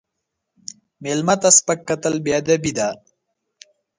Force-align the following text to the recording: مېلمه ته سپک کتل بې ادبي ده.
مېلمه 1.03 1.35
ته 1.41 1.49
سپک 1.57 1.79
کتل 1.89 2.13
بې 2.23 2.31
ادبي 2.39 2.71
ده. 2.77 2.89